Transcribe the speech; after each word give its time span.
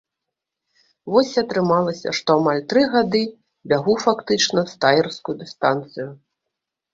Вось 1.15 1.33
і 1.33 1.35
атрымалася, 1.45 2.13
што 2.19 2.29
амаль 2.41 2.61
тры 2.73 2.83
гады 2.95 3.21
бягу 3.73 3.93
фактычна 4.05 4.65
стаерскую 4.73 5.35
дыстанцыю. 5.45 6.09